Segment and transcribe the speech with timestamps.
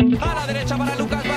[0.00, 1.31] A la derecha para Lucas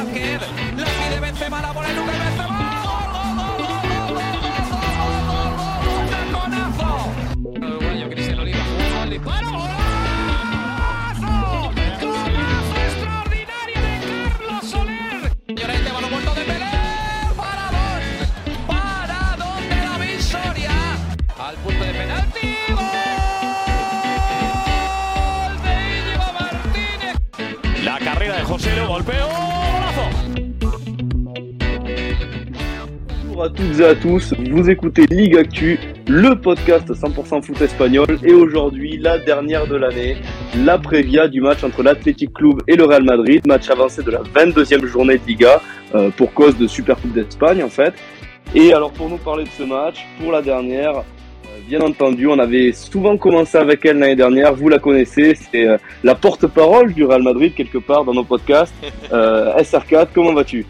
[28.58, 28.72] golazo.
[33.28, 35.78] Bonjour à toutes et à tous, vous écoutez Ligue Actu,
[36.08, 40.16] le podcast 100% foot espagnol et aujourd'hui la dernière de l'année,
[40.64, 44.22] la prévia du match entre l'Athletic Club et le Real Madrid, match avancé de la
[44.22, 45.62] 22e journée de Liga
[45.94, 47.94] euh, pour cause de Super Coupe d'Espagne en fait.
[48.54, 51.04] Et alors pour nous parler de ce match, pour la dernière,
[51.68, 55.78] bien entendu, on avait souvent commencé avec elle l'année dernière, vous la connaissez, c'est euh,
[56.04, 58.74] la porte-parole du Real Madrid quelque part dans nos podcasts.
[59.14, 60.66] Euh, SR4, comment vas-tu?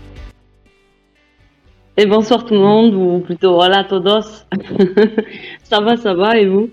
[1.96, 4.46] Et bonsoir tout le monde, ou plutôt voilà todos.
[5.64, 6.70] ça va, ça va, et vous?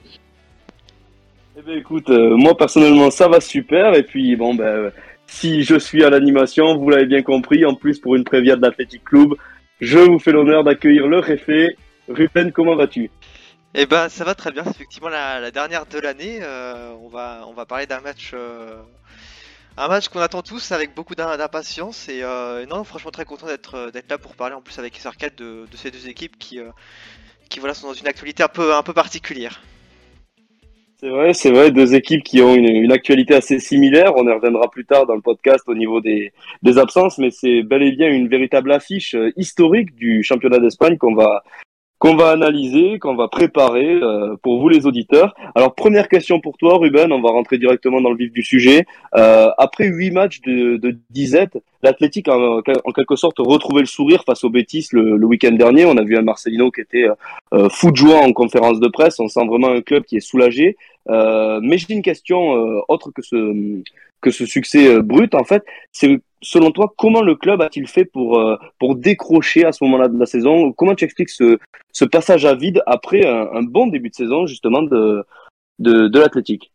[1.56, 4.90] Eh ben écoute, euh, moi personnellement ça va super et puis bon ben euh,
[5.26, 8.62] si je suis à l'animation, vous l'avez bien compris, en plus pour une prévia de
[8.62, 9.34] l'Athletic Club,
[9.80, 11.76] je vous fais l'honneur d'accueillir le réfé.
[12.08, 13.08] Ruben, comment vas-tu?
[13.74, 14.64] Eh ben, ça va très bien.
[14.64, 16.40] C'est effectivement la, dernière de l'année.
[16.42, 18.76] Euh, on va, on va parler d'un match, euh,
[19.78, 22.08] un match qu'on attend tous avec beaucoup d'im- d'impatience.
[22.08, 25.36] Et euh, non, franchement, très content d'être, d'être là pour parler en plus avec SR4
[25.36, 26.60] de, de ces deux équipes qui,
[27.48, 29.62] qui voilà, sont dans une actualité un peu, un peu particulière.
[31.00, 34.12] C'est vrai, c'est vrai, deux équipes qui ont une, actualité assez similaire.
[34.16, 36.32] On y reviendra plus tard dans le podcast au niveau des,
[36.76, 41.42] absences, mais c'est bel et bien une véritable affiche historique du championnat d'Espagne qu'on va
[42.02, 45.36] qu'on va analyser, qu'on va préparer euh, pour vous les auditeurs.
[45.54, 48.86] Alors première question pour toi, Ruben, on va rentrer directement dans le vif du sujet.
[49.14, 53.86] Euh, après huit matchs de, de disette, l'Athletic a en, en quelque sorte retrouvé le
[53.86, 55.84] sourire face au Betis le, le week-end dernier.
[55.84, 57.06] On a vu un Marcelino qui était
[57.54, 59.20] euh, fou de joie en conférence de presse.
[59.20, 60.76] On sent vraiment un club qui est soulagé.
[61.08, 63.36] Euh, mais j'ai une question euh, autre que ce
[64.20, 65.62] que ce succès euh, brut en fait.
[66.42, 70.18] Selon toi comment le club a-t-il fait pour euh, pour décrocher à ce moment-là de
[70.18, 71.58] la saison Comment tu expliques ce
[71.92, 75.24] ce passage à vide après un, bon début de saison justement de
[75.78, 76.72] de, l'Athletic?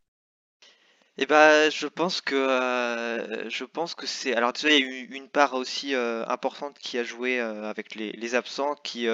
[1.19, 4.35] Et ben, je pense que, euh, je pense que c'est.
[4.35, 7.95] Alors déjà, il y a eu une part aussi euh, importante qui a joué avec
[7.95, 9.07] les, les absents, qui,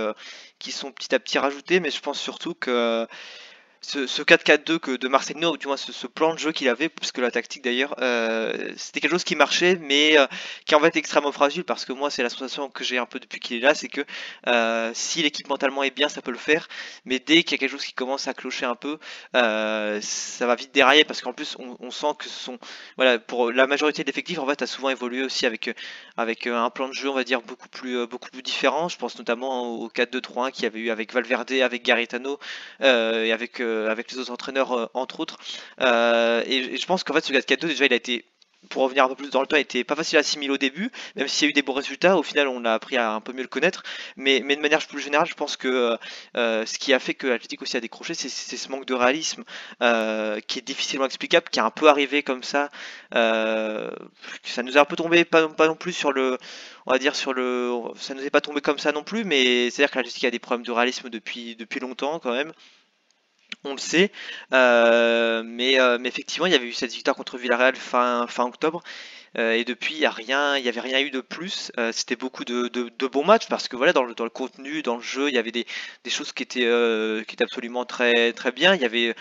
[0.59, 3.07] qui sont petit à petit rajoutés, mais je pense surtout que
[3.83, 6.89] ce, ce 4-4-2 que de Marcelino, ou du moins ce, plan de jeu qu'il avait,
[6.89, 10.25] puisque la tactique d'ailleurs, euh, c'était quelque chose qui marchait, mais euh,
[10.65, 13.05] qui est en fait extrêmement fragile, parce que moi c'est la sensation que j'ai un
[13.05, 14.01] peu depuis qu'il est là, c'est que
[14.47, 16.67] euh, si l'équipe mentalement est bien, ça peut le faire,
[17.05, 18.97] mais dès qu'il y a quelque chose qui commence à clocher un peu,
[19.33, 22.57] ça va vite dérailler, parce qu'en plus on, sent que sont,
[22.95, 25.69] voilà, pour la majorité de l'effectif en fait a souvent évolué aussi avec
[26.17, 28.89] avec un plan de jeu on va dire beaucoup plus beaucoup plus différent.
[28.89, 32.39] Je pense notamment au 4-2-3-1 qu'il y avait eu avec Valverde, avec Garitano
[32.81, 35.37] et avec avec les autres entraîneurs euh, entre autres.
[35.81, 38.25] Euh, et, je pense qu'en fait ce 4-4-2 déjà il a été
[38.69, 40.91] pour revenir un peu plus dans le temps, était pas facile à assimiler au début,
[41.15, 42.17] même s'il y a eu des bons résultats.
[42.17, 43.83] Au final, on a appris à un peu mieux le connaître.
[44.15, 45.97] Mais, mais de manière plus générale, je pense que euh,
[46.37, 49.43] euh, ce qui a fait que l'Atlético aussi a décroché, c'est ce manque de réalisme
[49.81, 52.69] euh, qui est difficilement explicable, qui est un peu arrivé comme ça.
[53.15, 53.91] Euh,
[54.43, 56.37] ça nous est un peu tombé, pas, non plus sur le,
[56.85, 59.69] on va dire sur le, ça nous est pas tombé comme ça non plus, mais
[59.69, 62.53] c'est à dire que l'Atlético a des problèmes de réalisme depuis depuis longtemps quand même.
[63.65, 64.11] On le sait,
[64.53, 68.43] euh, mais, euh, mais effectivement, il y avait eu cette victoire contre Villarreal fin, fin
[68.43, 68.83] octobre,
[69.37, 71.71] euh, et depuis, il y a rien, il y avait rien eu de plus.
[71.93, 75.35] C'était beaucoup de, bons matchs parce que voilà, dans le, contenu, dans le jeu, il
[75.35, 75.65] y avait des,
[76.07, 76.67] choses qui étaient,
[77.41, 78.75] absolument très, très bien.
[78.75, 79.15] Il y avait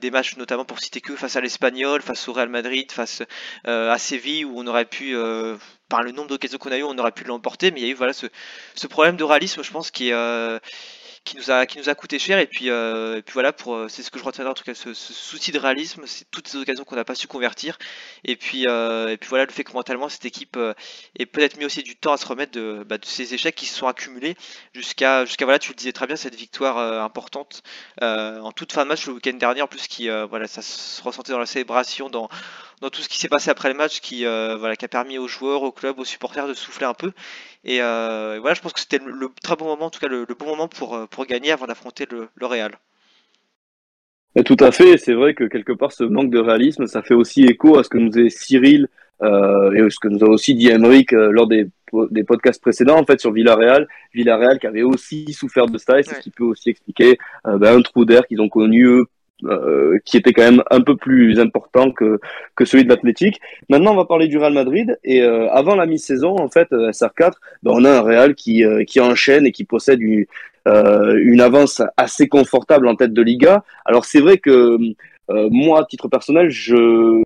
[0.00, 3.22] des matchs notamment pour citer que face à l'Espagnol, face au Real Madrid, face
[3.64, 5.16] à Séville où on aurait pu,
[5.88, 7.72] par le nombre d'occasions qu'on a eu, on aurait pu l'emporter.
[7.72, 10.60] Mais il y a eu voilà ce, problème de réalisme, je pense, qui est
[11.24, 12.38] qui nous a qui nous a coûté cher.
[12.38, 14.64] Et puis euh, et puis voilà pour euh, c'est ce que je retiendrai en tout
[14.64, 17.78] cas ce, souci de réalisme c'est toutes ces occasions qu'on n'a pas su convertir.
[18.24, 20.74] Et puis euh, et puis voilà le fait que mentalement cette équipe euh,
[21.18, 23.66] ait peut-être mis aussi du temps à se remettre de, bah, de ces échecs qui
[23.66, 24.36] se sont accumulés
[24.74, 27.62] jusqu'à jusqu'à voilà tu le disais très bien cette victoire importante
[28.00, 31.32] en toute fin de match le week-end dernier en plus qui voilà ça se ressentait
[31.32, 32.28] dans la célébration dans
[32.80, 35.28] dans tout ce qui s'est passé après le match qui voilà qui a permis aux
[35.28, 37.12] joueurs au club aux supporters de souffler un peu
[37.64, 40.08] et euh, voilà, je pense que c'était le, le très bon moment, en tout cas
[40.08, 42.72] le, le bon moment pour, euh, pour gagner avant d'affronter le, le Real.
[44.34, 47.14] Et Tout à fait, c'est vrai que quelque part ce manque de réalisme, ça fait
[47.14, 48.88] aussi écho à ce que nous disait Cyril
[49.22, 51.66] euh, et ce que nous a aussi dit Emeric euh, lors des,
[52.10, 53.86] des podcasts précédents en fait sur Villarreal.
[54.14, 56.14] Villarreal qui avait aussi souffert de ça et c'est Ouais.
[56.14, 59.04] ce qui peut aussi expliquer euh, ben, un trou d'air qu'ils ont connu eux
[59.44, 62.20] euh, qui était quand même un peu plus important que,
[62.54, 63.40] que celui de l'Athletic.
[63.68, 64.98] Maintenant, on va parler du Real Madrid.
[65.04, 69.00] Et euh, avant la mi-saison, en fait, SR4, ben, on a un Real qui, qui
[69.00, 70.26] enchaîne et qui possède une,
[70.66, 73.64] une avance assez confortable en tête de Liga.
[73.84, 74.78] Alors c'est vrai que
[75.28, 77.22] moi, à titre personnel, je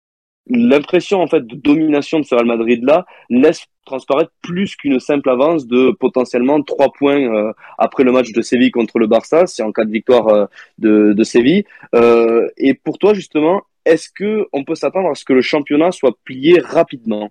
[0.49, 5.31] l'impression en fait de domination de ce Real Madrid là laisse transparaître plus qu'une simple
[5.31, 9.63] avance de potentiellement trois points euh, après le match de Séville contre le Barça, c'est
[9.63, 10.47] en cas de victoire euh,
[10.79, 11.65] de, de, Séville.
[11.95, 15.93] Euh, et pour toi justement, est-ce que on peut s'attendre à ce que le championnat
[15.93, 17.31] soit plié rapidement?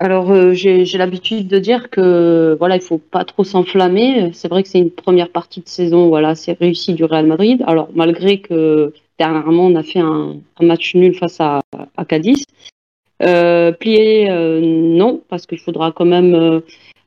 [0.00, 4.32] Alors j'ai l'habitude de dire que voilà il faut pas trop s'enflammer.
[4.32, 7.62] C'est vrai que c'est une première partie de saison voilà c'est réussi du Real Madrid.
[7.66, 11.60] Alors malgré que dernièrement on a fait un, match nul face à,
[11.96, 12.44] à Cadiz,
[13.22, 16.60] euh, plier, euh, non, parce qu'il faudra quand même euh,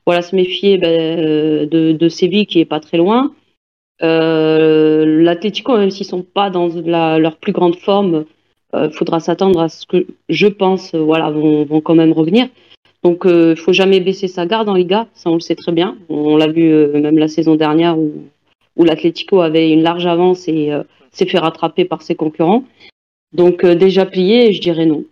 [0.06, 3.32] voilà, se méfier ben, de, de, Séville qui est pas très loin.
[4.00, 6.68] L'Atlético, même s'ils sont pas dans
[7.18, 8.24] leur plus grande forme,
[8.74, 12.48] il faudra s'attendre à ce que je pense, voilà, vont, vont quand même revenir.
[13.02, 15.96] Donc, il faut jamais baisser sa garde en Liga, ça on le sait très bien.
[16.08, 18.12] On, l'a vu même la saison dernière où,
[18.76, 20.70] où l'Atlético avait une large avance et
[21.18, 22.64] s'est fait rattraper par ses concurrents.
[23.32, 25.04] Donc, déjà plié, je dirais non.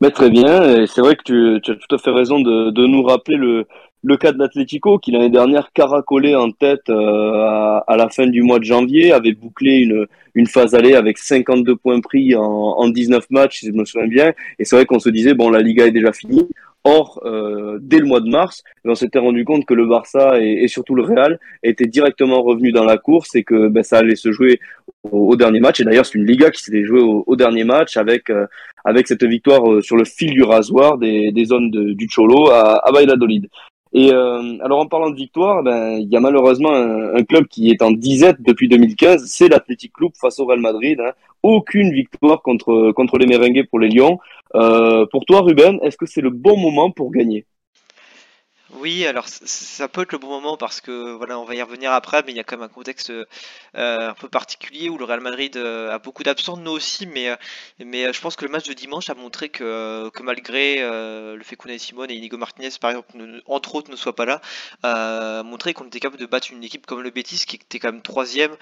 [0.00, 1.22] Mais très bien, c'est vrai que
[1.58, 5.28] tu, as tout à fait raison de, nous rappeler le, cas de l'Atlético qui l'année
[5.28, 10.06] dernière caracolait en tête euh, à, la fin du mois de janvier, avait bouclé une,
[10.34, 14.08] une phase allée avec 52 points pris en, en 19 matchs, si je me souviens
[14.08, 14.32] bien.
[14.58, 16.48] Et c'est vrai qu'on se disait, bon, la Liga est déjà finie.
[16.84, 20.66] Or, euh, dès le mois de mars, on s'était rendu compte que le Barça et,
[20.66, 24.32] surtout le Real étaient directement revenus dans la course et que ben, ça allait se
[24.32, 24.60] jouer
[25.02, 25.80] au, dernier match.
[25.80, 28.46] Et d'ailleurs, c'est une Liga qui s'était jouée au, dernier match avec euh,
[28.84, 32.92] avec cette victoire euh, sur le fil du rasoir des, zones du Cholo à, à
[32.92, 33.48] Valladolid.
[33.92, 37.46] Et euh, alors en parlant de victoire, ben il y a malheureusement un, un, club
[37.48, 41.00] qui est en disette depuis 2015, c'est l'Athletic Club face au Real Madrid.
[41.00, 41.10] Hein.
[41.42, 44.18] Aucune victoire contre contre les Merengues pour les Lions.
[44.54, 47.46] Euh, pour toi, Ruben, est-ce que c'est le bon moment pour gagner?
[48.78, 51.92] Oui, alors ça peut être le bon moment parce que voilà, on va y revenir
[51.92, 53.24] après, mais il y a quand même un contexte euh,
[53.74, 57.36] un peu particulier où le Real Madrid euh, a beaucoup d'absents, nous aussi, mais, euh,
[57.84, 61.56] mais je pense que le match de dimanche a montré que, que malgré le fait
[61.56, 63.08] qu'Unai Simon et Inigo Martinez, par exemple,
[63.46, 64.40] entre autres, ne soient pas là,
[64.82, 67.92] a montré qu'on était capable de battre une équipe comme le Betis qui était quand
[67.92, 68.52] même troisième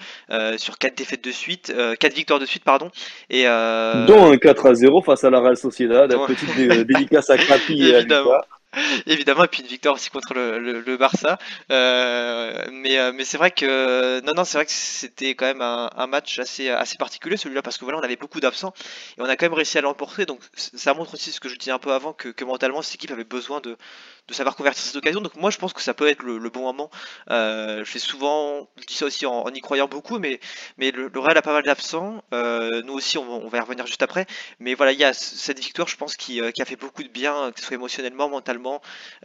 [0.57, 2.89] sur quatre défaites de suite, quatre victoires de suite, pardon,
[3.29, 7.37] et dont un 4 à 0 face à la Real Sociedad, la petite dédicace à
[7.37, 8.41] Crapi et à.
[9.07, 11.39] Évidemment, et puis une victoire aussi contre le, Barça.
[11.71, 15.61] Euh, mais euh, mais c'est vrai que non non, c'est vrai que c'était quand même
[15.61, 18.73] un, match assez assez particulier celui-là parce que voilà, on avait beaucoup d'absents
[19.17, 20.25] et on a quand même réussi à l'emporter.
[20.25, 23.11] Donc ça montre aussi ce que je disais un peu avant que, mentalement cette équipe
[23.11, 23.77] avait besoin de
[24.27, 25.21] de savoir convertir cette occasion.
[25.21, 26.91] Donc moi je pense que ça peut être le, bon moment.
[27.31, 30.39] Euh, je fais souvent, dis ça aussi en, y croyant beaucoup, mais
[30.77, 32.23] mais le, Real a pas mal d'absents.
[32.31, 34.25] Nous aussi, on, on, va y revenir juste après.
[34.59, 37.09] Mais voilà, il y a cette victoire, je pense, qui, qui a fait beaucoup de
[37.09, 38.58] bien, que ce soit émotionnellement, mentalement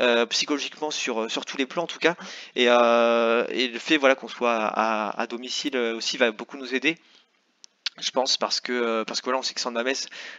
[0.01, 2.15] euh, psychologiquement sur, euh, sur tous les plans en tout cas.
[2.57, 6.97] Et, euh, le fait voilà, qu'on soit à, domicile aussi va beaucoup nous aider
[7.99, 9.93] je pense parce que parce que voilà on sait que San Mames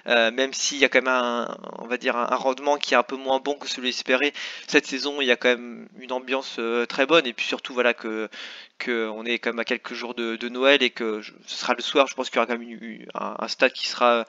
[0.07, 2.97] euh, même s'il y a quand même un on va dire un, rendement qui est
[2.97, 4.33] un peu moins bon que celui espéré
[4.67, 6.59] cette saison il y a quand même une ambiance
[6.89, 8.29] très bonne et puis surtout voilà que
[8.77, 11.81] que on est quand même à quelques jours de, Noël et que ce sera le
[11.81, 14.25] soir je pense qu'il y aura quand même un, stade qui sera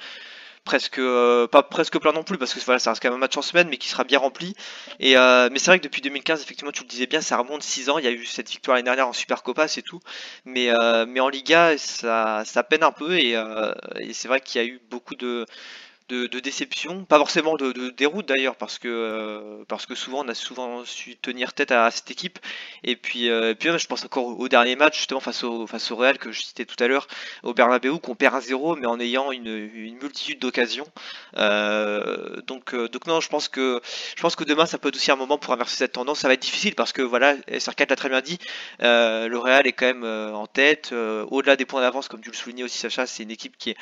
[0.67, 3.21] presque euh, pas presque plein non plus parce que voilà ça reste quand même un
[3.21, 4.55] match en semaine mais qui sera bien rempli.
[5.01, 7.63] Et euh, mais c'est vrai que depuis 2015 effectivement tu le disais bien ça remonte
[7.63, 7.99] 6 ans.
[7.99, 10.01] Il y a eu cette victoire l'année dernière en Super Copa c'est tout.
[10.45, 13.37] Mais euh, mais en Liga ça ça peine un peu et,
[14.01, 15.47] et c'est vrai qu'il y a eu beaucoup de
[16.09, 20.35] de, déception, pas forcément de, déroute d'ailleurs, parce que euh, parce que souvent on a
[20.35, 22.39] souvent su tenir tête à, cette équipe.
[22.85, 25.97] Et puis, euh, puis je pense encore au, dernier match justement face au face au
[25.97, 27.09] Real que je citais tout à l'heure,
[27.43, 30.87] au Bernabeu, qu'on perd à zéro, mais en ayant une, une multitude d'occasions.
[31.37, 33.81] Euh, donc donc non, je pense que
[34.17, 36.21] je pense que demain ça peut être aussi un moment pour inverser cette tendance.
[36.21, 38.39] Ça va être difficile parce que voilà, SR4 l'a très bien dit,
[38.81, 42.63] le Real est quand même en tête, au-delà des points d'avance, comme tu le soulignais
[42.63, 43.77] aussi Sacha, c'est une équipe qui est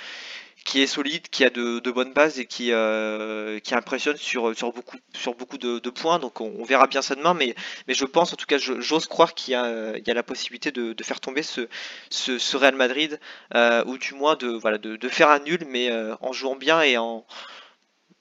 [0.65, 4.57] qui est solide, qui a de, de bonnes bases et qui, euh, qui impressionne sur,
[4.57, 6.19] sur beaucoup, sur beaucoup de, de points.
[6.19, 7.55] Donc on, on, verra bien ça demain, mais,
[7.87, 10.93] mais je pense, en tout cas, j'ose croire qu'il y, y a la possibilité de,
[10.95, 11.69] de faire tomber ce,
[12.11, 13.21] ce, ce Real Madrid,
[13.55, 16.57] euh, ou du moins de, voilà, de, de faire un nul, mais euh, en jouant
[16.57, 17.27] bien et en,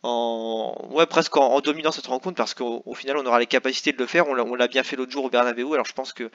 [0.04, 3.98] en ouais presque en, dominant cette rencontre parce qu'au final on aura les capacités de
[3.98, 4.28] le faire.
[4.28, 6.26] On l'a bien fait l'autre jour au Bernabeu alors je pense que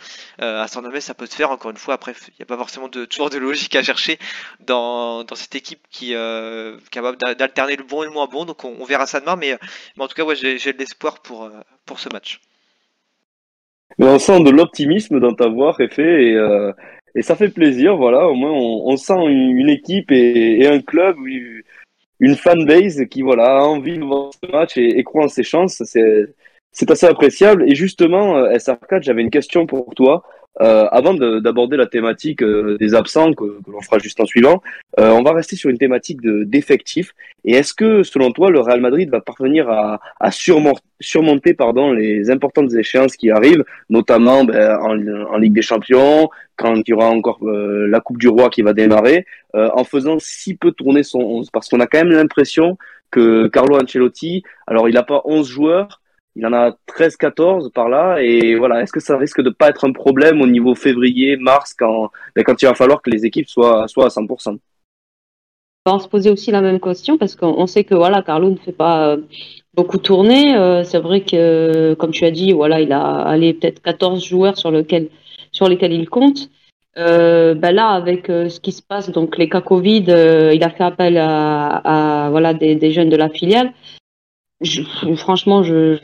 [0.40, 1.50] euh, à San Mamés ça peut se faire.
[1.50, 4.18] Encore une fois après il n'y a pas forcément de, toujours de logique à chercher
[4.60, 8.44] dans, dans cette équipe qui euh, est capable d'alterner le bon et le moins bon.
[8.46, 9.56] Donc on, verra ça demain mais,
[9.96, 11.50] mais en tout cas ouais, j'ai de l'espoir pour, euh,
[11.84, 12.40] pour ce match.
[13.98, 16.72] Mais on sent de l'optimisme dans ta voix Réfé et
[17.14, 17.96] et ça fait plaisir.
[17.96, 21.16] Voilà, au moins on, sent une, équipe et, un club,
[22.20, 25.82] une fanbase qui voilà a envie de voir ce match et, croit en ses chances.
[25.84, 27.64] C'est assez appréciable.
[27.70, 30.22] Et justement, euh, SR4, j'avais une question pour toi.
[30.60, 34.60] Euh, avant d'aborder la thématique euh, des absents que, que l'on fera juste en suivant,
[34.98, 37.12] euh, on va rester sur une thématique d'effectifs.
[37.44, 42.28] et est-ce que, selon toi, le Real Madrid va parvenir à, à surmonter, pardon, les
[42.30, 47.08] importantes échéances qui arrivent, notamment ben, en, en, Ligue des Champions, quand il y aura
[47.08, 51.50] encore la Coupe du Roi qui va démarrer, en faisant si peu tourner son 11
[51.52, 52.76] Parce qu'on a quand même l'impression
[53.12, 56.00] que Carlo Ancelotti, alors il n'a pas 11 joueurs,
[56.38, 58.22] il en a 13-14 par là.
[58.22, 61.74] Et voilà, est-ce que ça risque de pas être un problème au niveau février, mars,
[61.76, 64.56] quand, ben, quand il va falloir que les équipes soient, soient à 100%
[65.86, 68.56] On va se poser aussi la même question parce qu'on sait que voilà, Carlo ne
[68.56, 69.16] fait pas euh,
[69.74, 70.54] beaucoup tourner.
[70.54, 74.56] Euh, c'est vrai que, comme tu as dit, voilà, il a allé peut-être 14 joueurs
[74.56, 75.08] sur, lequel,
[75.50, 76.50] sur lesquels il compte.
[76.98, 80.04] Euh, ben là, avec ce qui se passe, donc les cas Covid,
[80.54, 83.72] il a fait appel à, voilà des, jeunes de la filiale
[85.16, 85.98] franchement, je,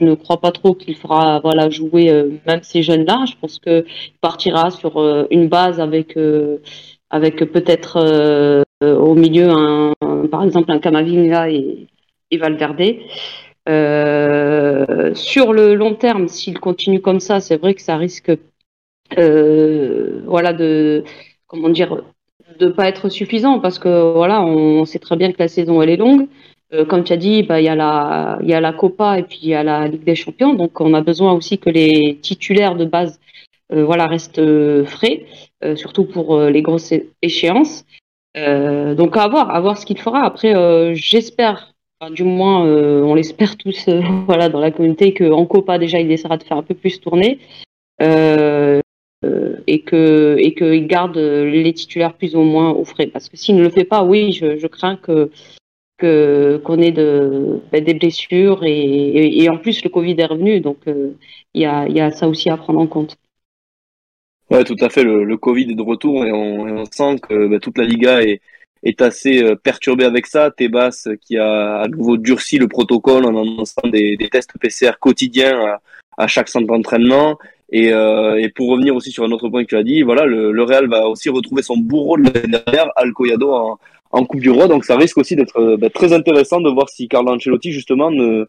[0.00, 3.24] ne crois pas trop qu'il fera voilà jouer euh, même ces jeunes-là.
[3.26, 3.84] Je pense que
[4.20, 6.58] partira sur euh, une base avec euh,
[7.10, 9.48] avec peut-être au milieu
[10.30, 11.88] par exemple un Camavinga et,
[12.30, 13.00] et Valverde.
[15.16, 18.30] sur le long terme, s'il continue comme ça, c'est vrai que ça risque
[19.16, 21.02] voilà de
[21.48, 22.00] comment dire
[22.60, 25.90] de pas être suffisant parce que voilà on sait très bien que la saison elle
[25.90, 26.28] est longue
[26.72, 29.54] euh, comme tu as dit, bah, il y, a la, Copa et puis il y
[29.54, 30.54] a la Ligue des Champions.
[30.54, 33.20] Donc, on a besoin aussi que les titulaires de base
[33.72, 35.24] euh, restent euh, frais,
[35.74, 37.84] surtout pour les grosses échéances.
[38.34, 40.24] donc, à voir, à voir ce qu'il fera.
[40.24, 40.54] Après,
[40.94, 41.74] j'espère,
[42.10, 43.88] du moins, on l'espère tous
[44.26, 47.40] voilà, dans la communauté, qu'en Copa, déjà, il essaiera de faire un peu plus tourner.
[49.66, 53.08] et que et qu'il garde les titulaires plus ou moins au frais.
[53.08, 55.30] Parce que s'il ne le fait pas, oui, je crains que
[56.00, 61.12] qu'on ait de, ben, des blessures et, en plus le Covid est revenu, donc euh,
[61.54, 63.16] il y, a, y, a, ça aussi à prendre en compte.
[64.50, 65.04] Ouais, tout à fait.
[65.04, 68.40] Le, Covid est de retour et on, sent que ben, toute la Liga est,
[68.82, 70.50] est assez euh, perturbée avec ça.
[70.50, 75.78] Tebas qui a à nouveau durci le protocole en annonçant des, tests PCR quotidiens
[76.16, 77.38] à, chaque centre d'entraînement.
[77.72, 80.62] Et, euh, pour revenir aussi sur un autre point que tu as dit, voilà, le,
[80.64, 83.78] Real va aussi retrouver son bourreau de l'année dernière, Alcoyado,
[84.10, 84.68] en Coupe du Roi.
[84.68, 88.10] Donc ça risque aussi d'être euh, bah, très intéressant de voir si Carlo Ancelotti justement
[88.10, 88.46] ne,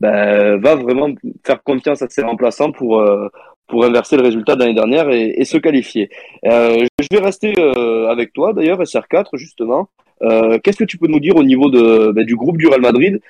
[0.00, 1.08] bah, va vraiment
[1.44, 3.28] faire confiance à ses remplaçants pour euh,
[3.72, 6.10] pour inverser le résultat de l'année dernière et, et, se qualifier.
[6.44, 9.88] Euh, je vais rester euh, avec toi d'ailleurs, SR4 justement.
[10.22, 12.82] Euh, Qu'est-ce que tu peux nous dire au niveau de, bah, du groupe du Real
[12.82, 13.20] Madrid?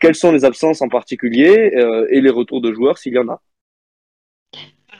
[0.00, 1.72] Quelles sont les absences en particulier
[2.10, 3.40] et les retours de joueurs s'il y en a?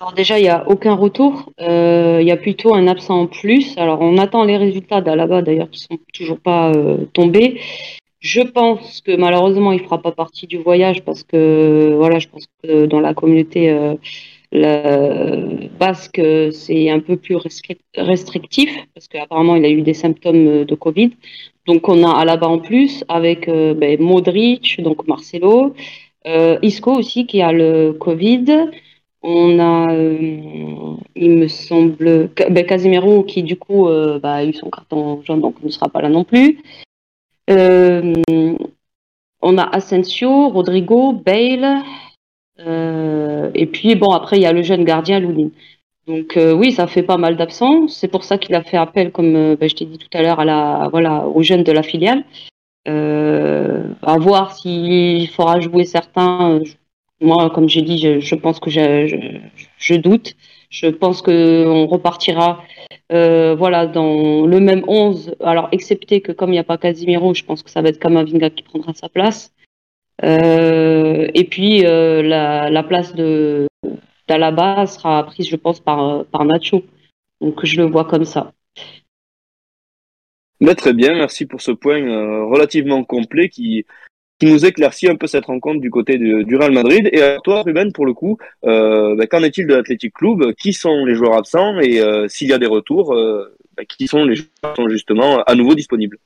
[0.00, 1.52] Alors déjà, il n'y a aucun retour.
[1.60, 3.76] Euh, il y a plutôt un absent en plus.
[3.76, 7.60] Alors on attend les résultats d'Alaba d'ailleurs qui sont toujours pas euh, tombés.
[8.18, 12.46] Je pense que malheureusement il fera pas partie du voyage parce que voilà, je pense
[12.62, 13.70] que dans la communauté
[14.54, 20.74] euh, basque c'est un peu plus restrictif parce qu'apparemment il a eu des symptômes de
[20.74, 21.10] Covid.
[21.66, 25.74] Donc on a Alaba en plus avec ben, Modric, donc Marcelo,
[26.62, 28.70] Isco aussi qui a le Covid.
[29.22, 34.70] On a, euh, il me semble, ben, qui du coup euh, bah, a eu son
[34.70, 36.62] carton jaune, donc ne sera pas là non plus.
[37.50, 38.14] Euh,
[39.42, 41.82] on a Asensio, Rodrigo, Bale,
[43.54, 45.50] et puis bon après il y a le jeune gardien Loulin.
[46.06, 47.88] Donc oui, ça fait pas mal d'absents.
[47.88, 50.40] C'est pour ça qu'il a fait appel, comme ben, je t'ai dit tout à l'heure,
[50.40, 52.24] à la voilà aux jeunes de la filiale.
[52.86, 56.60] à voir s'il fera jouer certains
[57.20, 60.36] moi, comme j'ai dit, je, pense que je, doute.
[60.70, 62.62] Je pense qu'on repartira
[63.12, 65.34] euh, voilà, dans le même 11.
[65.40, 67.98] Alors, excepté que comme il n'y a pas Casimiro, je pense que ça va être
[67.98, 69.52] Kamavinga qui prendra sa place.
[70.22, 73.66] Euh, et puis, euh, la, place de
[74.28, 76.84] d'Alaba sera prise, je pense, par, par Nacho.
[77.40, 78.52] Donc, je le vois comme ça.
[80.76, 82.00] très bien, merci pour ce point
[82.46, 83.84] relativement complet qui,
[84.40, 87.08] qui nous éclaircit un peu cette rencontre du côté du Real Madrid.
[87.12, 90.54] Et à toi, Ruben, pour le coup, euh, bah, qu'en est-il de l'Athletic Club?
[90.54, 91.78] Qui sont les joueurs absents?
[91.78, 94.88] Et euh, s'il y a des retours, euh, bah, qui sont les joueurs qui sont
[94.88, 96.16] justement à nouveau disponibles?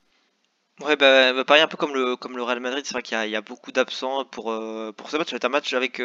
[0.85, 3.29] Ouais, bah, bah, pareil, un peu comme le, comme le Real Madrid, c'est vrai qu'il
[3.29, 4.57] y, a beaucoup d'absents pour,
[4.95, 5.33] pour ce match.
[5.33, 6.01] Être un match avec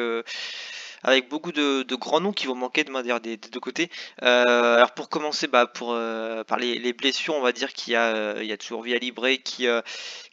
[1.02, 3.90] avec beaucoup de, grands noms qui vont manquer de dire des, deux côtés.
[4.23, 7.97] Euh, alors pour commencer, bah, pour euh, par les, blessures, on va dire qu'il y
[7.97, 9.66] a, euh, y a toujours Via Libre qui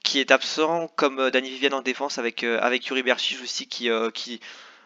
[0.04, 4.40] qui est absent, comme Dani Viviane en défense avec avec Yuri Berchich aussi qui qui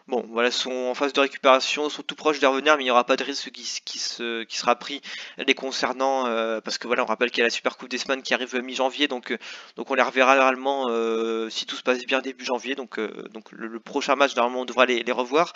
[0.08, 2.92] bon, voilà, sont en phase de récupération, sont tout proches de revenir, mais il n'y
[2.92, 5.02] aura pas de risque qui, qui, se, qui sera pris
[5.38, 7.98] les concernant, euh, parce que voilà, on rappelle qu'il y a la Super Coupe des
[7.98, 9.38] semaines qui arrive mi-janvier, donc, euh,
[9.76, 13.80] donc on les reverra normalement euh, si tout se passe bien début janvier, donc, le,
[13.80, 15.54] prochain match normalement on devra les, revoir.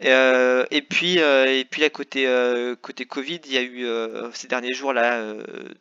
[0.00, 3.86] et puis, et côté Covid, il y a eu
[4.32, 5.22] ces derniers jours là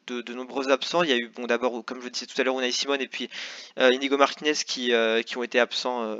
[0.07, 1.03] de, nombreux absents.
[1.03, 2.95] Il y a eu bon d'abord, comme je le disais tout à l'heure, Unai Simon
[2.95, 3.29] et puis
[3.77, 6.17] Inigo Martinez qui, ont été absents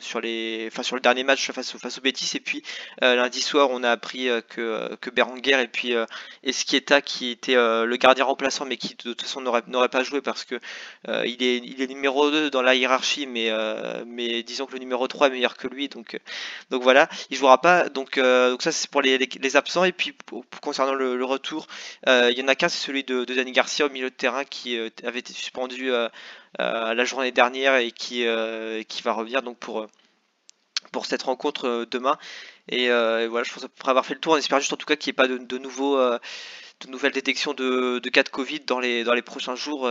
[0.00, 2.36] sur le dernier match face, face aux Betis.
[2.36, 2.62] Et puis
[3.02, 5.94] euh, lundi soir, on a appris euh, que, euh, que Berenguer et puis
[6.44, 10.44] Esquieta, qui était le gardien remplaçant, mais qui de toute façon n'aurait pas joué parce
[10.44, 10.56] que
[11.08, 15.28] il, est, il est numéro 2 dans la hiérarchie, mais, disons que le numéro 3
[15.28, 15.88] est meilleur que lui.
[15.88, 16.18] Donc,
[16.70, 17.88] donc voilà, il jouera pas.
[17.88, 19.84] Donc, donc ça, c'est pour les, absents.
[19.84, 20.14] Et puis
[20.62, 21.66] concernant le, retour,
[22.06, 24.44] il y en a qu'un, c'est celui de, de Dani Garcia au milieu de terrain
[24.44, 25.90] qui avait été suspendu
[26.58, 28.24] la journée dernière et qui,
[28.88, 29.86] qui va revenir donc pour
[30.90, 32.18] pour cette rencontre euh, demain.
[32.72, 34.34] Euh, et, voilà, je pense après avoir fait le tour.
[34.34, 36.18] On espère juste en tout cas qu'il n'y ait pas de, nouveaux euh,
[36.84, 39.88] de nouvelles détections de, cas de Covid dans les, dans les prochains jours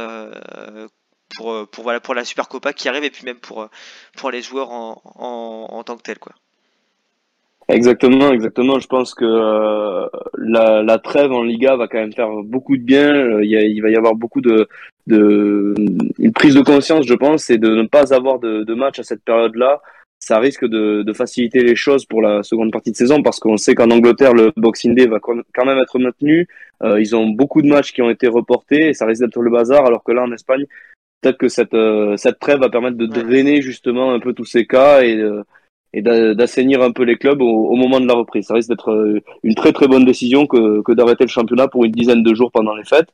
[1.36, 3.68] pour, pour, voilà, pour la Super Copa qui arrive et puis même pour,
[4.18, 6.18] pour les joueurs en, en, tant que tels.
[6.18, 6.34] Quoi.
[7.68, 8.80] Exactement, exactement.
[8.80, 13.40] Je pense que la, trêve en Liga va quand même faire beaucoup de bien.
[13.42, 14.68] Il va y avoir beaucoup de,
[15.06, 15.76] de,
[16.18, 19.04] une prise de conscience, je pense, et de ne pas avoir de, de match à
[19.04, 19.82] cette période-là
[20.20, 23.58] ça risque de, de, faciliter les choses pour la seconde partie de saison parce qu'on
[23.58, 26.48] sait qu'en Angleterre, le Boxing Day va quand même être maintenu.
[26.84, 29.50] Euh, ils ont beaucoup de matchs qui ont été reportés et ça risque d'être le
[29.50, 30.66] bazar, alors que là, en Espagne,
[31.22, 34.66] peut-être que cette, euh, cette trêve va permettre de drainer justement un peu tous ces
[34.66, 35.44] cas et, euh,
[35.94, 38.46] et d'assainir un peu les clubs au, au, moment de la reprise.
[38.48, 41.86] Ça risque d'être euh, une très très bonne décision que, que d'arrêter le championnat pour
[41.86, 43.10] une dizaine de jours pendant les fêtes.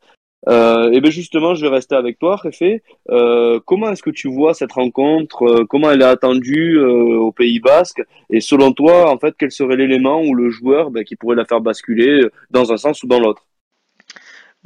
[0.48, 2.84] Euh, et bien justement, je vais rester avec toi, Réfé.
[3.10, 5.44] Euh, comment est-ce que tu vois cette rencontre?
[5.44, 8.02] Euh, Comment elle est attendue euh, au Pays Basque?
[8.30, 11.46] Et selon toi, en fait, quel serait l'élément ou le joueur ben, qui pourrait la
[11.46, 13.44] faire basculer dans un sens ou dans l'autre?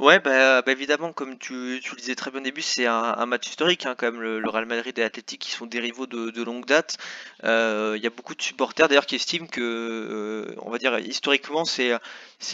[0.00, 3.48] Ouais, bah, bah, évidemment, comme tu, le disais très bien au début, c'est un, match
[3.48, 6.64] historique, hein, quand même, le, Real Madrid et l'Athletic qui sont des rivaux de, longue
[6.64, 6.96] date.
[7.44, 10.98] Euh, il y a beaucoup de supporters d'ailleurs qui estiment que, euh, on va dire,
[11.00, 11.90] historiquement, c'est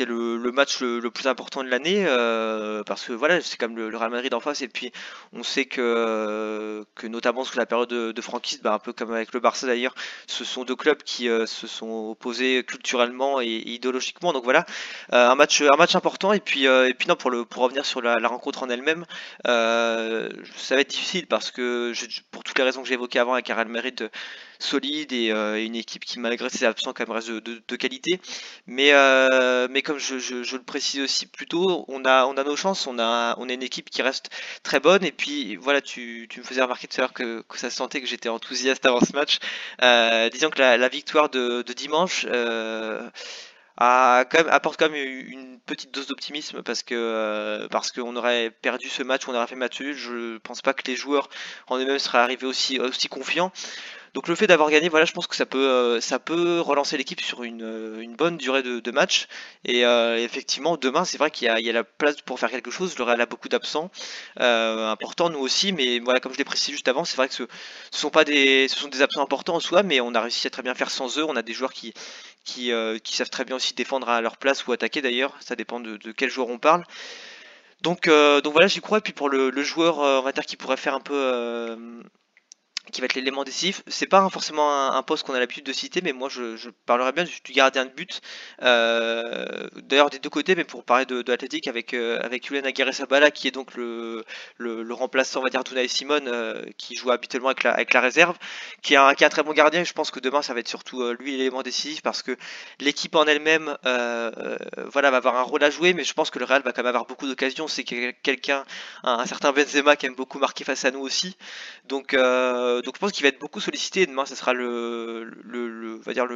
[0.01, 3.97] le, le, match le, plus important de l'année, euh, parce que voilà, c'est comme le,
[3.97, 4.91] Real Madrid en face, et puis
[5.33, 8.23] on sait que, que notamment sous la période de, de
[8.65, 9.95] bah, un peu comme avec le Barça d'ailleurs,
[10.27, 14.67] ce sont deux clubs qui se sont opposés culturellement et, idéologiquement, donc voilà,
[15.13, 18.01] un match un match important, et puis et puis non pour le pour revenir sur
[18.03, 19.05] la, rencontre en elle-même,
[19.47, 21.93] euh, ça va être difficile parce que
[22.31, 24.11] pour toutes les raisons que j'ai évoquées avant, avec un Real Madrid
[24.59, 28.21] solide euh, et, une équipe qui malgré ses absents quand reste de, qualité.
[28.67, 32.57] Mais, euh, mais comme je, le précise aussi plus tôt, on a, on a nos
[32.57, 34.31] chances, on a, on a une équipe qui reste
[34.63, 35.05] très bonne.
[35.05, 38.07] Et puis voilà, tu, me faisais remarquer tout à l'heure que, ça se sentait que
[38.07, 39.39] j'étais enthousiaste avant ce match.
[40.33, 42.27] disons que la, victoire de dimanche
[43.77, 49.03] apporte quand même une petite dose d'optimisme parce que euh, parce qu'on aurait perdu ce
[49.03, 49.95] match, on aurait fait match nul.
[49.95, 51.29] Je pense pas que les joueurs
[51.69, 53.53] en eux-mêmes seraient arrivés aussi confiants.
[54.17, 57.43] Donc le fait d'avoir gagné, voilà, je pense que ça peut, euh, relancer l'équipe sur
[57.43, 59.27] une, euh, bonne durée de, match.
[59.67, 62.97] Et effectivement, demain, c'est vrai qu'il y, a la place pour faire quelque chose.
[62.97, 63.91] Le Real a beaucoup d'absents,
[64.41, 65.75] euh, importants, nous aussi.
[65.75, 67.45] Mais voilà, comme je l'ai précisé juste avant, c'est vrai que ce,
[67.91, 68.69] sont pas des,
[69.03, 71.25] absents importants en soi, mais on a réussi à très bien faire sans eux.
[71.25, 71.93] On a des joueurs qui,
[72.73, 75.99] euh, savent très bien aussi défendre à leur place ou attaquer d'ailleurs, ça dépend de,
[76.13, 76.85] quel joueur on parle.
[77.83, 78.99] Donc, euh, voilà, j'y crois.
[78.99, 81.87] Et puis pour le, joueur, euh, qui pourrait faire un peu
[82.93, 83.83] qui va être l'élément décisif.
[83.87, 87.13] C'est pas forcément un, poste qu'on a l'habitude de citer, mais moi je, je parlerai
[87.13, 88.21] bien du, gardien de but.
[88.63, 92.65] Euh, d'ailleurs des deux côtés, mais pour parler de, de l'Athletic avec euh, avec Julian
[92.65, 94.25] Aguirre Sabala qui est donc le,
[94.59, 98.01] le, remplaçant, on va dire d'Unai Simon, euh, qui joue habituellement avec la, avec la
[98.01, 98.37] réserve,
[98.83, 99.85] qui est, un, qui très bon gardien.
[99.85, 102.37] Je pense que demain ça va être surtout lui l'élément décisif parce que
[102.81, 106.45] l'équipe en elle-même, voilà, va avoir un rôle à jouer, mais je pense que le
[106.45, 107.69] Real va quand même avoir beaucoup d'occasions.
[107.69, 108.65] C'est quelqu'un,
[109.03, 111.37] un, un, certain Benzema qui aime beaucoup marquer face à nous aussi,
[111.85, 112.15] donc
[112.83, 114.07] donc je pense qu'il va être beaucoup sollicité.
[114.07, 116.27] Demain, ce sera le, le, va dire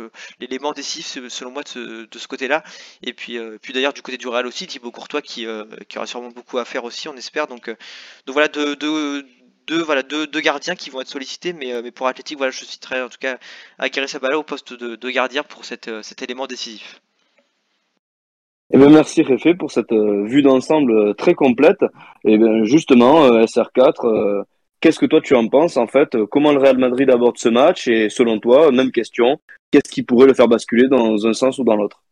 [0.40, 2.62] l'élément décisif selon moi de ce, côté-là.
[3.02, 5.64] Et puis, euh, puis d'ailleurs du côté du Real aussi, Thibaut Courtois qui, euh,
[5.96, 7.46] aura sûrement beaucoup à faire aussi, on espère.
[7.46, 7.76] Donc, euh,
[8.26, 11.52] donc voilà deux, deux, voilà deux, gardiens qui vont être sollicités.
[11.52, 13.38] Mais, pour Athletic, voilà, je citerai en tout cas
[13.78, 17.00] Akira Sabala au poste de, gardien pour cet élément décisif.
[18.72, 21.84] Eh bien, merci Réfé pour cette vue d'ensemble très complète.
[22.24, 24.44] Et bien justement, SR4,
[24.80, 26.16] Qu'est-ce que toi tu en penses en fait?
[26.30, 27.86] Comment le Real Madrid aborde ce match?
[27.88, 29.38] Et selon toi, même question,
[29.70, 32.02] qu'est-ce qui pourrait le faire basculer dans un sens ou dans l'autre?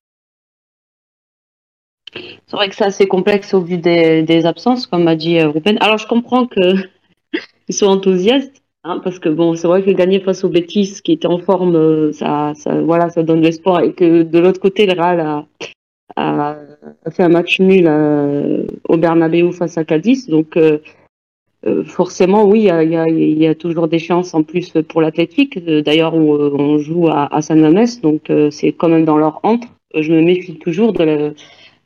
[2.14, 5.78] C'est vrai que c'est assez complexe au vu des, absences, comme m'a dit euh, Ruben.
[5.80, 6.88] Alors je comprends qu'ils
[7.70, 11.26] soient enthousiastes, Hein, parce que bon, c'est vrai que gagner face au Betis, qui était
[11.26, 13.80] en forme, euh, ça, ça, voilà, ça donne l'espoir.
[13.82, 15.46] Et que de l'autre côté, le Real a,
[16.16, 16.56] a,
[17.10, 20.28] fait un match nul euh, au Bernabeu face à Cadiz.
[20.28, 20.56] Donc,
[21.86, 25.58] forcément, oui, il y a, toujours des chances en plus pour l'Athletic.
[25.64, 29.68] D'ailleurs, on, on, joue à, San Mamés, donc c'est quand même dans leur entre.
[29.94, 31.34] Je me méfie toujours de,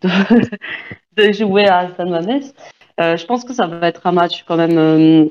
[1.33, 2.43] jouer à San Mamés.
[2.99, 5.31] je pense que ça va être un match quand même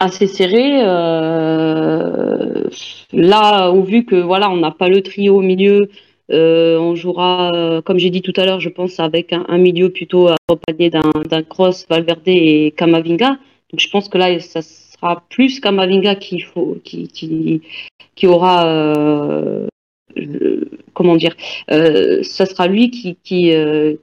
[0.00, 0.80] assez serré.
[0.82, 2.64] Euh,
[3.12, 5.88] là, au vu que voilà, on n'a pas le trio au milieu,
[6.30, 9.58] euh, on jouera, euh, comme j'ai dit tout à l'heure, je pense avec un, un
[9.58, 13.38] milieu plutôt accompagné d'un Cross, Valverde et Kamavinga.
[13.70, 17.62] Donc je pense que là, ça sera plus Kamavinga qui faut, qui, qui,
[18.14, 19.66] qui aura, euh,
[20.92, 21.34] comment dire,
[21.70, 23.96] euh, ça sera lui qui, qui, euh,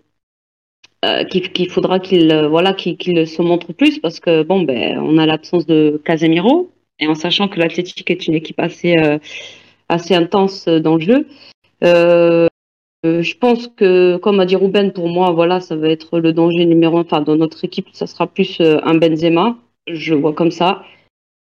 [1.29, 5.67] qu'il faudra qu'il voilà qu'il se montre plus parce que bon ben on a l'absence
[5.67, 8.95] de Casemiro et en sachant que l'Athletic est une équipe assez
[9.87, 11.27] assez intense dans le jeu.
[11.85, 16.65] Je pense que, comme a dit Ruben, pour moi, voilà, ça va être le danger
[16.65, 17.01] numéro un.
[17.01, 19.57] Enfin, dans notre équipe, ça sera plus un Benzema.
[19.87, 20.83] Je vois comme ça.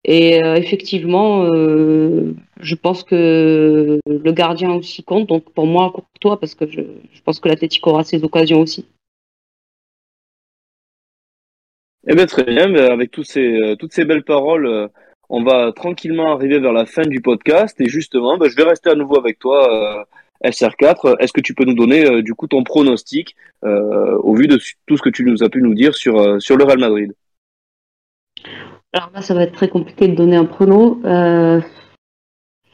[0.05, 1.45] Et effectivement,
[2.59, 5.27] je pense que le gardien aussi compte.
[5.27, 6.81] Donc pour moi, toi, parce que je,
[7.23, 8.85] pense que l'Athletic aura ses occasions aussi.
[12.07, 12.73] Eh bien, très bien.
[12.75, 14.87] Avec ces, euh, toutes ces belles paroles, euh,
[15.29, 17.79] on va tranquillement arriver vers la fin du podcast.
[17.79, 20.03] Et justement, ben, je vais rester à nouveau avec toi, euh,
[20.43, 21.15] SR4.
[21.19, 25.01] Est-ce que tu peux nous donner du coup ton pronostic au vu de tout ce
[25.01, 27.13] que tu nous as pu nous dire sur, sur le Real Madrid?
[28.93, 31.01] Alors là, ça va être très compliqué de donner un prono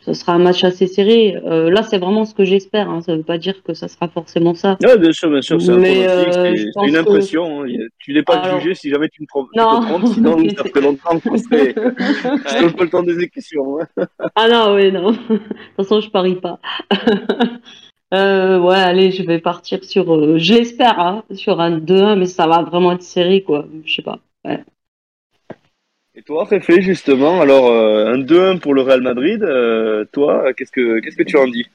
[0.10, 1.38] ce sera un match assez serré.
[1.46, 2.90] Euh, là, c'est vraiment ce que j'espère.
[2.90, 3.02] Hein.
[3.02, 4.76] Ça ne veut pas dire que ça sera forcément ça.
[4.82, 5.62] Oui, bien sûr, bien sûr.
[5.62, 7.64] C'est euh, une impression.
[7.64, 7.68] Hein.
[8.00, 9.50] Tu n'es pas jugé si jamais tu me trompes.
[10.12, 11.76] sinon, ça fait longtemps qu'on serait.
[11.76, 13.80] je donne pas le temps des questions.
[13.80, 14.06] Hein.
[14.36, 15.12] ah non, oui, non.
[15.12, 15.42] de toute
[15.78, 16.60] façon, je parie pas.
[18.16, 20.12] euh, ouais, allez, je vais partir sur.
[20.12, 23.68] Euh, je l'espère, hein, sur un 2-1, mais ça va vraiment être serré, quoi.
[23.86, 24.18] Je sais pas.
[24.44, 24.64] Ouais.
[26.20, 30.70] Et toi, Réfé, justement, alors euh, un 2-1 pour le Real Madrid, euh, toi, qu'est-ce
[30.70, 31.66] que qu'est-ce que tu en dis?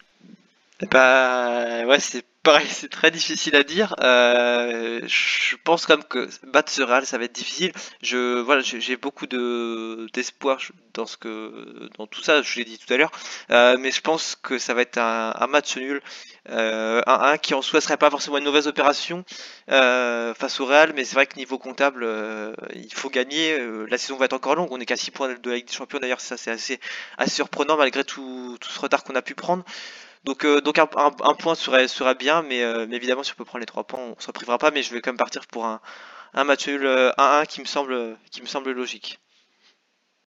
[0.91, 3.97] Bah ouais, c'est pareil, c'est très difficile à dire.
[4.01, 7.73] Euh, je pense quand même que battre ce Real, ça va être difficile.
[8.03, 10.61] Je voilà, j'ai beaucoup de d'espoir
[10.93, 12.43] dans ce que dans tout ça.
[12.43, 13.11] Je l'ai dit tout à l'heure,
[13.51, 16.03] euh, mais je pense que ça va être un, match nul,
[16.51, 19.25] euh, un 1 qui en soi serait pas forcément une mauvaise opération
[19.69, 22.07] face au Real, mais c'est vrai que niveau comptable,
[22.75, 23.59] il faut gagner.
[23.89, 24.69] La saison va être encore longue.
[24.71, 25.99] On est qu'à 6 points de la Ligue des Champions.
[25.99, 26.79] D'ailleurs, ça c'est assez
[27.19, 29.65] assez surprenant malgré tout tout ce retard qu'on a pu prendre.
[30.25, 33.61] Donc, euh, donc un, point serait bien, mais, euh, mais, évidemment, si on peut prendre
[33.61, 34.71] les trois points, on ne se privera pas.
[34.71, 35.81] Mais je vais quand même partir pour un,
[36.33, 39.19] un match nul 1-1 euh, qui me semble, logique.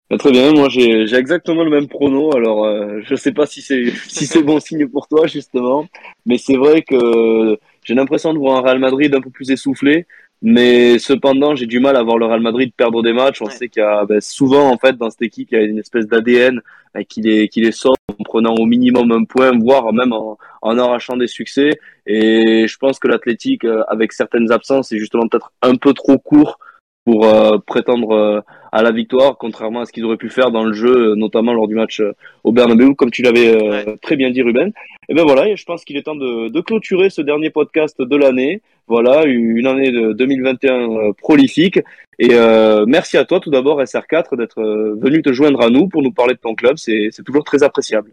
[0.10, 2.36] Bah, très bien, moi j'ai exactement le même prono.
[2.36, 5.88] Alors, euh, je sais pas si c'est si c'est bon signe pour toi justement,
[6.26, 10.08] mais c'est vrai que j'ai l'impression de voir un Real Madrid un peu plus essoufflé.
[10.46, 13.42] Mais cependant, j'ai du mal à voir le Real Madrid perdre des matchs.
[13.42, 13.52] On ouais.
[13.52, 15.80] sait qu'il y a ben, souvent, en fait, dans cette équipe, il y a une
[15.80, 16.60] espèce d'ADN
[16.94, 20.38] ben, qui les, qui les sort en prenant au minimum un point, voire même en,
[20.62, 21.80] en arrachant des succès.
[22.06, 26.18] Et je pense que l'Athletic, euh, avec certaines absences, est justement peut-être un peu trop
[26.18, 26.60] court
[27.06, 30.63] pour euh, prétendre euh, à la victoire, contrairement à ce qu'ils auraient pu faire dans
[30.63, 32.13] le jeu, notamment lors du match euh,
[32.44, 33.98] au Bernabeu, comme tu l'avais ouais.
[34.02, 34.72] très bien dit, Ruben.
[35.10, 38.16] Et ben voilà, je pense qu'il est temps de, de, clôturer ce dernier podcast de
[38.16, 38.62] l'année.
[38.88, 41.80] Voilà, une année de 2021 prolifique.
[42.20, 44.62] Et euh, merci à toi tout d'abord, SR4, d'être
[45.00, 46.78] venu te joindre à nous pour nous parler de ton club.
[46.78, 48.12] C'est toujours très appréciable.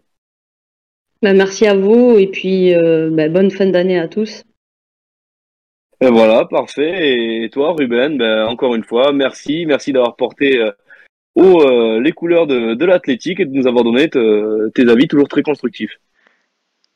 [1.21, 4.43] Ben, merci à vous et puis euh, ben, bonne fin d'année à tous.
[6.01, 7.43] Voilà, parfait.
[7.43, 9.65] Et toi, Ruben, ben, encore une fois, merci.
[9.67, 10.71] Merci d'avoir porté euh,
[11.37, 15.43] euh, les couleurs de, de l'athlétique et de nous avoir donné tes avis toujours très
[15.43, 15.95] constructifs.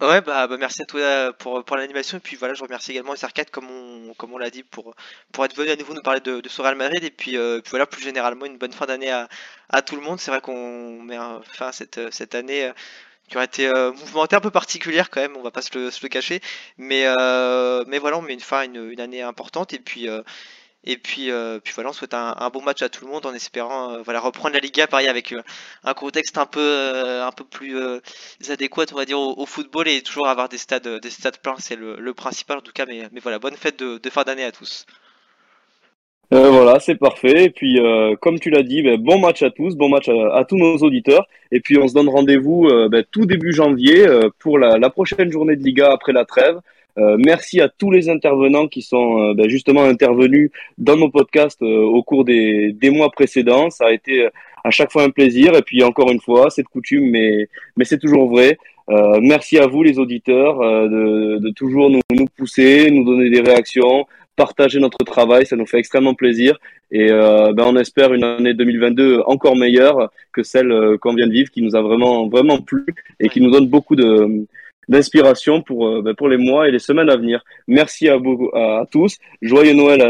[0.02, 2.18] Ouais, bah, bah, merci à toi pour, pour l'animation.
[2.18, 4.96] Et puis voilà, je remercie également SR4, comme on, comme on l'a dit, pour,
[5.44, 7.04] être venu à nouveau nous parler de, de ce Real Madrid.
[7.04, 9.30] Et puis, euh, voilà, plus généralement, une bonne fin d'année à,
[9.70, 10.20] à tout le monde.
[10.20, 12.72] C'est vrai qu'on met fin à cette, cette année
[13.30, 15.92] qui aurait été euh, mouvementée, un peu particulière quand même, on va pas se le,
[15.92, 16.42] se le cacher.
[16.78, 20.22] Mais, euh, mais voilà, on met une fin une, année importante et puis, euh,
[20.84, 23.34] et puis, euh, puis voilà, on souhaite un, bon match à tout le monde en
[23.34, 25.34] espérant voilà, reprendre la Liga, pareil, avec
[25.84, 27.80] un contexte un peu, un peu plus
[28.50, 31.76] adéquat, on va dire, au, football et toujours avoir des stades, des stades pleins, c'est
[31.76, 32.86] le, principal en tout cas.
[32.86, 34.86] Mais, mais voilà, bonne fête de fin d'année à tous.
[36.34, 37.46] Euh, voilà, c'est parfait.
[37.46, 40.44] Et puis, euh, comme tu l'as dit, ben, bon match à tous, bon match à,
[40.46, 41.28] tous nos auditeurs.
[41.52, 44.06] Et puis, on se donne rendez-vous euh, ben, tout début janvier
[44.40, 46.60] pour la, la, prochaine journée de Liga après la trêve.
[46.98, 52.24] merci à tous les intervenants qui sont ben, justement intervenus dans nos podcasts au cours
[52.26, 53.70] des, des mois précédents.
[53.70, 54.30] Ça a été
[54.64, 55.56] à chaque fois un plaisir.
[55.56, 58.58] Et puis encore une fois, c'est de coutume, mais, mais c'est toujours vrai.
[58.90, 63.30] Euh, merci à vous les auditeurs euh, de, de, toujours nous, nous, pousser, nous donner
[63.32, 64.06] des réactions,
[64.36, 66.58] partager notre travail, ça nous fait extrêmement plaisir
[66.92, 71.28] et euh, ben on espère une année 2022 encore meilleure que celle euh, qu'on vient
[71.28, 72.86] de vivre, qui nous a vraiment vraiment plu
[73.20, 74.46] et qui nous donne beaucoup de
[74.88, 77.44] d'inspiration pour euh, ben pour les mois et les semaines à venir.
[77.68, 78.18] Merci à
[78.92, 80.02] tous, joyeux Noël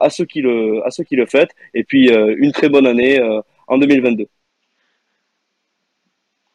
[0.00, 3.20] à, ceux qui le à ceux qui le fêtent et puis une très bonne année
[3.68, 4.26] en 2022.